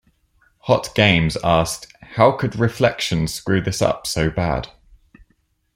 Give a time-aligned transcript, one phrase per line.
[0.61, 4.69] Hot Games asked, How could Reflections screw this up so bad?